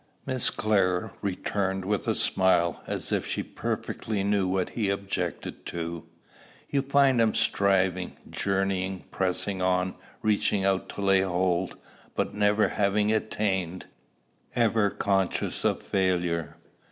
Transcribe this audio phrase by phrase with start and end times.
[0.25, 6.05] Miss Clare returned with a smile, as if she perfectly knew what he objected to.
[6.71, 9.93] "You find him striving, journeying, pressing on,
[10.23, 11.77] reaching out to lay hold,
[12.15, 13.85] but never having attained,
[14.55, 16.57] ever conscious of failure."